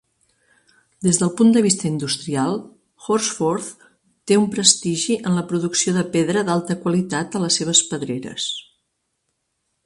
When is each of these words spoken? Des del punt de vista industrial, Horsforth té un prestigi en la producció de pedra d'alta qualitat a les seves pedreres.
Des 1.07 1.17
del 1.23 1.31
punt 1.41 1.51
de 1.57 1.61
vista 1.65 1.85
industrial, 1.89 2.57
Horsforth 3.07 3.83
té 4.31 4.39
un 4.39 4.47
prestigi 4.55 5.19
en 5.21 5.37
la 5.41 5.45
producció 5.53 5.95
de 5.99 6.05
pedra 6.17 6.45
d'alta 6.49 6.79
qualitat 6.87 7.39
a 7.41 7.45
les 7.45 7.61
seves 7.61 7.85
pedreres. 7.93 8.49